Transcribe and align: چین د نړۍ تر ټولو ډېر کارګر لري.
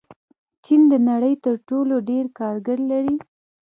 چین 0.63 0.81
د 0.91 0.93
نړۍ 1.09 1.33
تر 1.45 1.55
ټولو 1.69 1.95
ډېر 2.09 2.25
کارګر 2.39 2.77
لري. 2.91 3.15